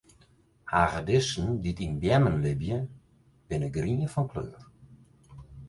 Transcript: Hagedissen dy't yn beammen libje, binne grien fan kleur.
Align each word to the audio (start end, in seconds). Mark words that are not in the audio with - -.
Hagedissen 0.71 1.47
dy't 1.63 1.83
yn 1.85 1.95
beammen 2.01 2.37
libje, 2.45 2.79
binne 3.47 3.67
grien 3.75 4.11
fan 4.13 4.27
kleur. 4.31 4.61